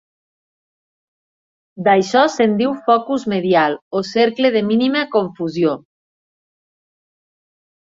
[1.87, 5.77] D'això se'n diu "focus medial" o "cercle de mínima confusió".